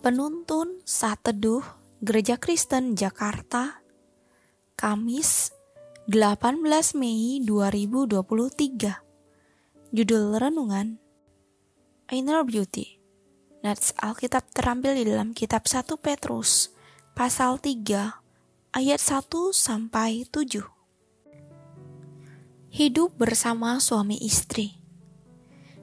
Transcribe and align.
Penuntun 0.00 0.80
Saat 0.88 1.28
Teduh 1.28 1.60
Gereja 2.00 2.40
Kristen 2.40 2.96
Jakarta 2.96 3.84
Kamis 4.72 5.52
18 6.08 6.96
Mei 6.96 7.44
2023 7.44 8.96
Judul 9.92 10.40
Renungan 10.40 10.96
Inner 12.08 12.40
Beauty. 12.48 12.96
Nats 13.60 13.92
Alkitab 14.00 14.48
terampil 14.56 15.04
di 15.04 15.04
dalam 15.04 15.36
kitab 15.36 15.68
1 15.68 15.84
Petrus 16.00 16.72
pasal 17.12 17.60
3 17.60 18.72
ayat 18.72 19.00
1 19.04 19.28
sampai 19.52 20.24
7 20.32 20.64
Hidup 22.72 23.20
bersama 23.20 23.76
suami 23.76 24.16
istri. 24.16 24.80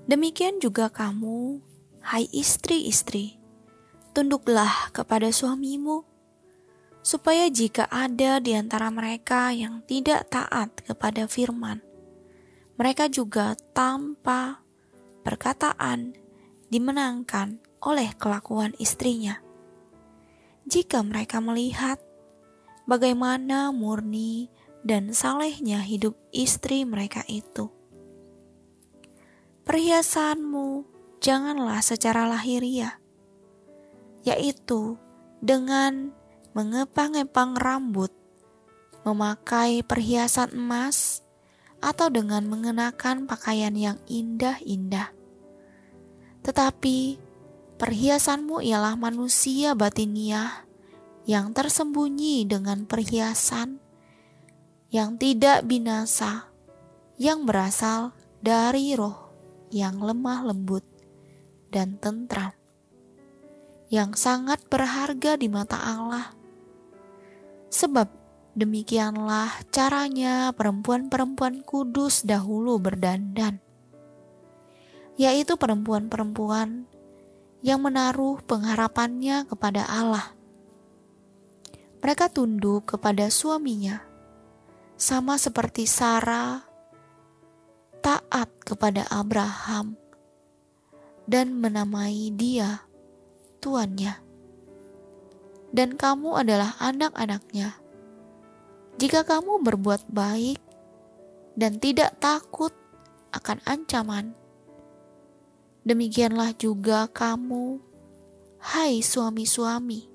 Demikian 0.10 0.58
juga 0.58 0.90
kamu, 0.90 1.62
hai 2.02 2.26
istri-istri, 2.34 3.37
tunduklah 4.18 4.90
kepada 4.98 5.30
suamimu, 5.30 6.02
supaya 7.06 7.54
jika 7.54 7.86
ada 7.86 8.42
di 8.42 8.58
antara 8.58 8.90
mereka 8.90 9.54
yang 9.54 9.86
tidak 9.86 10.26
taat 10.34 10.74
kepada 10.82 11.30
firman, 11.30 11.86
mereka 12.82 13.14
juga 13.14 13.54
tanpa 13.78 14.66
perkataan 15.22 16.18
dimenangkan 16.74 17.62
oleh 17.86 18.10
kelakuan 18.18 18.74
istrinya. 18.82 19.38
Jika 20.66 21.06
mereka 21.06 21.38
melihat 21.38 22.02
bagaimana 22.90 23.70
murni 23.70 24.50
dan 24.82 25.14
salehnya 25.14 25.86
hidup 25.86 26.18
istri 26.34 26.90
mereka 26.90 27.22
itu, 27.30 27.70
perhiasanmu 29.62 30.90
janganlah 31.22 31.86
secara 31.86 32.26
lahiriah 32.26 32.98
yaitu 34.28 35.00
dengan 35.40 36.12
mengepang-epang 36.52 37.56
rambut, 37.56 38.12
memakai 39.08 39.80
perhiasan 39.88 40.52
emas, 40.52 41.24
atau 41.80 42.12
dengan 42.12 42.44
mengenakan 42.50 43.30
pakaian 43.30 43.72
yang 43.78 43.96
indah-indah. 44.10 45.14
Tetapi 46.44 47.22
perhiasanmu 47.80 48.66
ialah 48.66 49.00
manusia 49.00 49.78
batiniah 49.78 50.68
yang 51.30 51.54
tersembunyi 51.54 52.50
dengan 52.50 52.90
perhiasan 52.90 53.80
yang 54.90 55.22
tidak 55.22 55.64
binasa, 55.70 56.50
yang 57.22 57.46
berasal 57.46 58.18
dari 58.42 58.98
roh 58.98 59.30
yang 59.70 60.00
lemah 60.00 60.48
lembut 60.48 60.84
dan 61.70 62.00
tentram 62.00 62.57
yang 63.88 64.16
sangat 64.16 64.60
berharga 64.68 65.40
di 65.40 65.48
mata 65.48 65.80
Allah. 65.80 66.36
Sebab 67.72 68.08
demikianlah 68.58 69.52
caranya 69.70 70.52
perempuan-perempuan 70.56 71.64
kudus 71.64 72.24
dahulu 72.24 72.80
berdandan, 72.80 73.60
yaitu 75.20 75.56
perempuan-perempuan 75.56 76.88
yang 77.62 77.84
menaruh 77.84 78.40
pengharapannya 78.44 79.46
kepada 79.46 79.84
Allah. 79.88 80.32
Mereka 82.00 82.32
tunduk 82.32 82.96
kepada 82.96 83.28
suaminya, 83.28 84.00
sama 84.96 85.36
seperti 85.36 85.84
Sarah 85.84 86.64
taat 88.00 88.48
kepada 88.64 89.04
Abraham 89.12 90.00
dan 91.28 91.60
menamai 91.60 92.32
dia 92.32 92.87
tuannya, 93.68 94.16
dan 95.76 96.00
kamu 96.00 96.40
adalah 96.40 96.80
anak-anaknya. 96.80 97.76
Jika 98.96 99.28
kamu 99.28 99.60
berbuat 99.60 100.08
baik 100.08 100.64
dan 101.60 101.84
tidak 101.84 102.16
takut 102.24 102.72
akan 103.36 103.60
ancaman, 103.68 104.32
demikianlah 105.84 106.56
juga 106.56 107.12
kamu, 107.12 107.84
hai 108.64 109.04
suami-suami. 109.04 110.08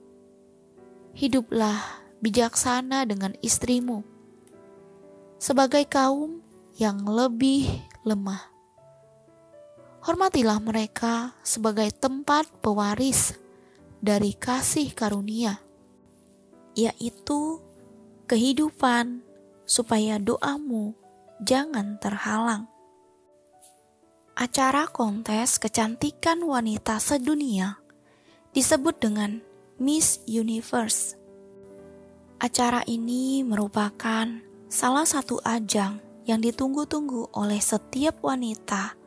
Hiduplah 1.12 2.08
bijaksana 2.24 3.04
dengan 3.04 3.36
istrimu 3.44 4.00
sebagai 5.36 5.84
kaum 5.84 6.40
yang 6.80 7.04
lebih 7.04 7.68
lemah. 8.08 8.48
Hormatilah 10.02 10.56
mereka 10.58 11.36
sebagai 11.44 11.92
tempat 11.92 12.48
pewaris 12.64 13.41
dari 14.02 14.34
kasih 14.34 14.90
karunia, 14.98 15.62
yaitu 16.74 17.62
kehidupan, 18.26 19.22
supaya 19.62 20.18
doamu 20.18 20.98
jangan 21.38 22.02
terhalang. 22.02 22.66
Acara 24.34 24.90
kontes 24.90 25.62
kecantikan 25.62 26.42
wanita 26.42 26.98
sedunia 26.98 27.78
disebut 28.50 28.98
dengan 28.98 29.38
Miss 29.78 30.18
Universe. 30.26 31.14
Acara 32.42 32.82
ini 32.90 33.46
merupakan 33.46 34.26
salah 34.66 35.06
satu 35.06 35.38
ajang 35.46 36.02
yang 36.26 36.42
ditunggu-tunggu 36.42 37.30
oleh 37.38 37.62
setiap 37.62 38.18
wanita 38.18 38.98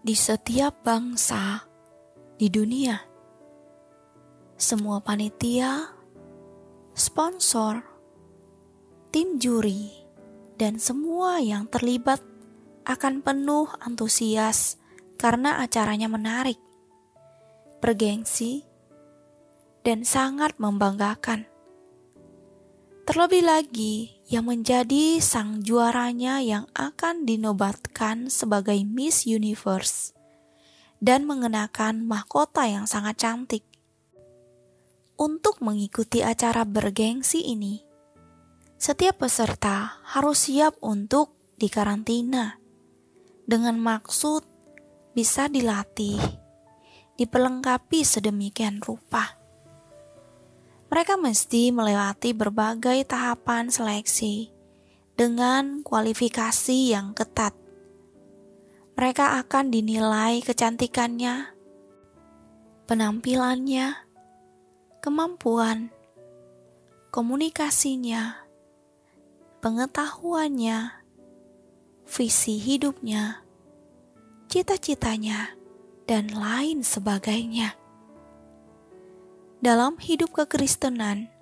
di 0.00 0.16
setiap 0.16 0.80
bangsa 0.80 1.60
di 2.40 2.48
dunia 2.48 3.09
semua 4.60 5.00
panitia, 5.00 5.88
sponsor, 6.92 7.80
tim 9.08 9.40
juri, 9.40 9.88
dan 10.60 10.76
semua 10.76 11.40
yang 11.40 11.64
terlibat 11.64 12.20
akan 12.84 13.24
penuh 13.24 13.72
antusias 13.80 14.76
karena 15.16 15.64
acaranya 15.64 16.12
menarik, 16.12 16.60
bergengsi, 17.80 18.68
dan 19.80 20.04
sangat 20.04 20.52
membanggakan. 20.60 21.48
Terlebih 23.08 23.40
lagi, 23.48 24.20
yang 24.28 24.44
menjadi 24.44 25.24
sang 25.24 25.64
juaranya 25.64 26.44
yang 26.44 26.68
akan 26.76 27.24
dinobatkan 27.24 28.28
sebagai 28.28 28.76
Miss 28.84 29.24
Universe 29.24 30.12
dan 31.00 31.24
mengenakan 31.24 32.04
mahkota 32.04 32.68
yang 32.68 32.84
sangat 32.84 33.24
cantik 33.24 33.69
untuk 35.20 35.60
mengikuti 35.60 36.24
acara 36.24 36.64
bergengsi 36.64 37.44
ini, 37.44 37.84
setiap 38.80 39.20
peserta 39.20 40.00
harus 40.08 40.48
siap 40.48 40.80
untuk 40.80 41.36
dikarantina 41.60 42.56
dengan 43.44 43.76
maksud 43.76 44.40
bisa 45.12 45.52
dilatih, 45.52 46.16
diperlengkapi 47.20 48.00
sedemikian 48.00 48.80
rupa. 48.80 49.36
Mereka 50.88 51.20
mesti 51.20 51.68
melewati 51.68 52.32
berbagai 52.32 53.04
tahapan 53.04 53.68
seleksi 53.68 54.48
dengan 55.20 55.84
kualifikasi 55.84 56.96
yang 56.96 57.12
ketat. 57.12 57.52
Mereka 58.96 59.36
akan 59.44 59.68
dinilai 59.68 60.40
kecantikannya, 60.40 61.52
penampilannya, 62.88 64.09
kemampuan, 65.00 65.88
komunikasinya, 67.08 68.36
pengetahuannya, 69.64 70.92
visi 72.04 72.60
hidupnya, 72.60 73.40
cita-citanya, 74.52 75.56
dan 76.04 76.28
lain 76.28 76.84
sebagainya. 76.84 77.74
Dalam 79.64 79.96
hidup 79.96 80.36
kekristenan, 80.36 81.32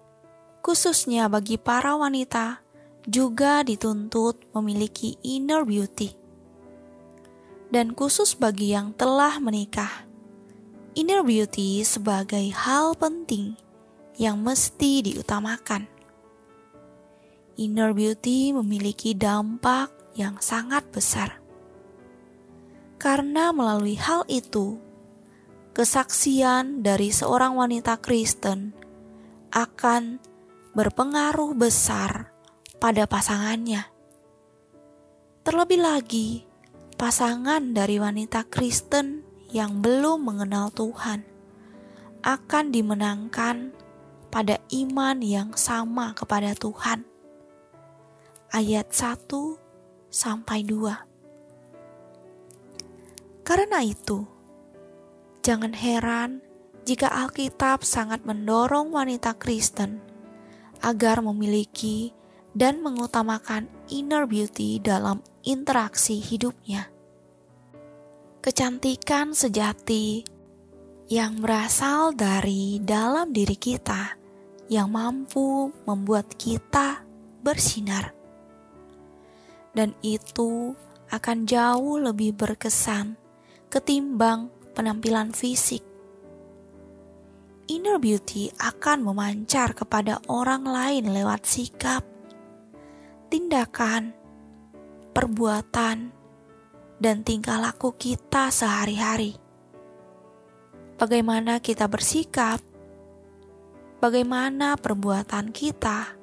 khususnya 0.63 1.27
bagi 1.27 1.59
para 1.59 1.99
wanita, 1.99 2.63
juga 3.11 3.67
dituntut 3.67 4.39
memiliki 4.55 5.19
inner 5.27 5.67
beauty. 5.67 6.15
Dan 7.75 7.93
khusus 7.93 8.39
bagi 8.39 8.73
yang 8.73 8.95
telah 8.95 9.43
menikah, 9.43 10.08
inner 10.99 11.23
beauty 11.23 11.87
sebagai 11.87 12.51
hal 12.51 12.99
penting 12.99 13.55
yang 14.19 14.43
mesti 14.43 15.07
diutamakan. 15.07 15.87
Inner 17.55 17.95
beauty 17.95 18.51
memiliki 18.51 19.15
dampak 19.15 19.95
yang 20.19 20.43
sangat 20.43 20.83
besar. 20.91 21.39
Karena 22.99 23.55
melalui 23.55 23.95
hal 23.95 24.27
itu, 24.27 24.83
kesaksian 25.71 26.83
dari 26.83 27.15
seorang 27.15 27.55
wanita 27.55 28.03
Kristen 28.03 28.75
akan 29.55 30.19
berpengaruh 30.75 31.55
besar 31.55 32.35
pada 32.83 33.07
pasangannya. 33.07 33.87
Terlebih 35.47 35.79
lagi, 35.79 36.43
pasangan 36.99 37.71
dari 37.71 38.03
wanita 38.03 38.51
Kristen 38.51 39.28
yang 39.49 39.81
belum 39.81 40.29
mengenal 40.29 40.69
Tuhan 40.73 41.25
akan 42.21 42.65
dimenangkan 42.69 43.73
pada 44.29 44.61
iman 44.69 45.17
yang 45.25 45.57
sama 45.57 46.13
kepada 46.13 46.53
Tuhan. 46.53 47.09
Ayat 48.53 48.93
1 48.93 49.57
sampai 50.13 50.65
2. 50.65 53.45
Karena 53.45 53.81
itu, 53.81 54.29
jangan 55.41 55.73
heran 55.73 56.45
jika 56.85 57.09
Alkitab 57.09 57.85
sangat 57.85 58.25
mendorong 58.29 58.93
wanita 58.93 59.33
Kristen 59.37 60.01
agar 60.85 61.25
memiliki 61.25 62.13
dan 62.53 62.85
mengutamakan 62.85 63.69
inner 63.89 64.29
beauty 64.29 64.81
dalam 64.81 65.25
interaksi 65.45 66.21
hidupnya. 66.21 66.98
Kecantikan 68.39 69.35
sejati 69.35 70.23
yang 71.11 71.43
berasal 71.43 72.15
dari 72.15 72.79
dalam 72.79 73.35
diri 73.35 73.59
kita 73.59 74.15
yang 74.71 74.95
mampu 74.95 75.75
membuat 75.83 76.39
kita 76.39 77.03
bersinar. 77.43 78.15
Dan 79.75 79.91
itu 80.07 80.71
akan 81.11 81.51
jauh 81.51 81.99
lebih 81.99 82.39
berkesan 82.39 83.19
ketimbang 83.75 84.55
penampilan 84.71 85.35
fisik. 85.35 85.83
Inner 87.67 87.99
beauty 87.99 88.55
akan 88.55 89.03
memancar 89.03 89.75
kepada 89.75 90.23
orang 90.31 90.63
lain 90.63 91.11
lewat 91.11 91.43
sikap, 91.43 92.07
tindakan, 93.35 94.15
perbuatan, 95.11 96.18
dan 96.99 97.23
tingkah 97.23 97.63
laku 97.63 97.95
kita 97.95 98.51
sehari-hari. 98.51 99.39
Bagaimana 100.99 101.63
kita 101.63 101.87
bersikap, 101.87 102.59
bagaimana 104.03 104.75
perbuatan 104.75 105.55
kita, 105.55 106.19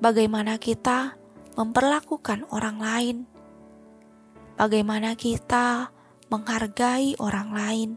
bagaimana 0.00 0.56
kita 0.56 1.20
memperlakukan 1.60 2.48
orang 2.48 2.78
lain, 2.80 3.16
bagaimana 4.56 5.12
kita 5.12 5.92
menghargai 6.32 7.20
orang 7.20 7.48
lain, 7.52 7.90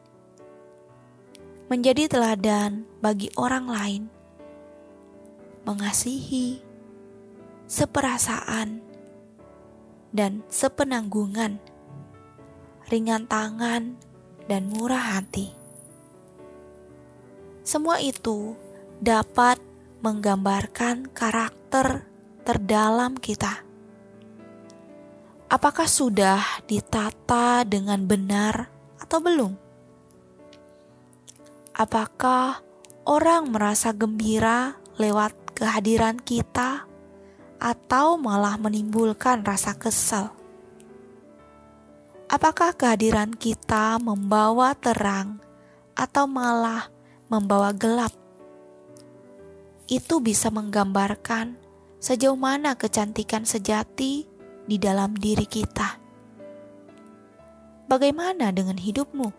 menjadi 1.71 2.11
teladan 2.11 2.83
bagi 2.99 3.31
orang 3.39 3.71
lain, 3.71 4.03
mengasihi, 5.63 6.59
seperasaan, 7.71 8.83
dan 10.13 10.45
sepenanggungan, 10.47 11.57
ringan 12.87 13.25
tangan, 13.27 13.97
dan 14.45 14.69
murah 14.69 15.17
hati. 15.17 15.49
Semua 17.65 17.97
itu 17.99 18.53
dapat 19.01 19.57
menggambarkan 20.05 21.11
karakter 21.11 22.05
terdalam 22.45 23.17
kita 23.17 23.73
apakah 25.53 25.85
sudah 25.85 26.41
ditata 26.65 27.61
dengan 27.61 28.01
benar 28.09 28.73
atau 28.97 29.21
belum? 29.21 29.53
Apakah 31.77 32.65
orang 33.05 33.53
merasa 33.53 33.93
gembira 33.93 34.81
lewat 34.97 35.53
kehadiran 35.53 36.17
kita, 36.17 36.89
atau 37.63 38.19
malah 38.19 38.59
menimbulkan 38.59 39.47
rasa 39.47 39.71
kesal? 39.71 40.35
Apakah 42.27 42.75
kehadiran 42.75 43.31
kita 43.31 43.95
membawa 44.03 44.75
terang, 44.75 45.39
atau 45.95 46.27
malah 46.27 46.91
membawa 47.31 47.71
gelap? 47.71 48.11
Itu 49.87 50.19
bisa 50.19 50.51
menggambarkan 50.51 51.55
sejauh 52.03 52.35
mana 52.35 52.75
kecantikan 52.75 53.47
sejati 53.47 54.27
di 54.67 54.75
dalam 54.75 55.15
diri 55.15 55.47
kita. 55.47 56.03
Bagaimana 57.87 58.51
dengan 58.51 58.75
hidupmu? 58.75 59.31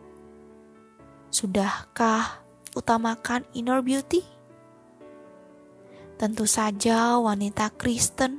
Sudahkah 1.29 2.41
utamakan 2.73 3.45
inner 3.53 3.85
beauty? 3.85 4.34
Tentu 6.15 6.47
saja 6.47 7.19
wanita 7.19 7.75
Kristen 7.75 8.39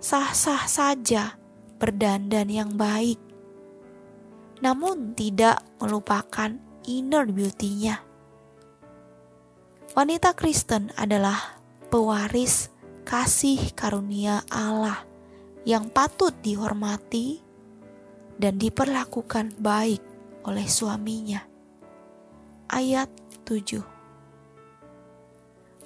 sah-sah 0.00 0.64
saja 0.64 1.36
berdandan 1.76 2.48
yang 2.48 2.72
baik, 2.76 3.20
namun 4.64 5.12
tidak 5.12 5.60
melupakan 5.76 6.56
inner 6.88 7.28
beauty-nya. 7.28 8.00
Wanita 9.92 10.32
Kristen 10.36 10.92
adalah 10.96 11.60
pewaris 11.88 12.72
kasih 13.04 13.72
karunia 13.76 14.44
Allah 14.48 15.04
yang 15.68 15.92
patut 15.92 16.32
dihormati 16.40 17.40
dan 18.36 18.56
diperlakukan 18.56 19.56
baik 19.60 20.00
oleh 20.44 20.64
suaminya. 20.68 21.44
Ayat 22.72 23.08
7 23.48 23.95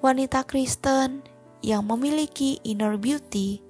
Wanita 0.01 0.49
Kristen 0.49 1.21
yang 1.61 1.85
memiliki 1.85 2.57
inner 2.65 2.97
beauty 2.97 3.61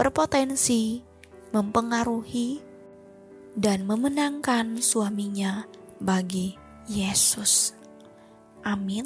berpotensi 0.00 1.04
mempengaruhi 1.52 2.64
dan 3.52 3.84
memenangkan 3.84 4.80
suaminya 4.80 5.68
bagi 6.00 6.56
Yesus. 6.88 7.76
Amin. 8.64 9.04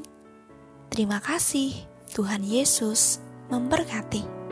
Terima 0.94 1.18
kasih, 1.18 1.74
Tuhan 2.14 2.46
Yesus 2.46 3.18
memberkati. 3.50 4.43